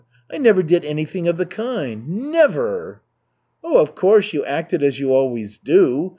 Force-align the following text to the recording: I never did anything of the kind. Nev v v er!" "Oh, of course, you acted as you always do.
I 0.31 0.39
never 0.39 0.63
did 0.63 0.83
anything 0.83 1.27
of 1.27 1.37
the 1.37 1.45
kind. 1.45 2.07
Nev 2.31 2.49
v 2.53 2.53
v 2.55 2.59
er!" 2.59 3.01
"Oh, 3.63 3.77
of 3.79 3.93
course, 3.93 4.33
you 4.33 4.43
acted 4.43 4.81
as 4.81 4.99
you 4.99 5.13
always 5.13 5.59
do. 5.59 6.09